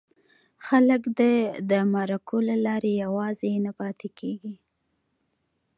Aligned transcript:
خلک 0.65 1.03
دې 1.19 1.35
د 1.69 1.71
مرکو 1.93 2.37
له 2.49 2.55
لارې 2.65 2.91
یوازې 3.03 3.51
نه 3.65 3.71
پاتې 3.79 4.07
کېږي. 4.19 4.55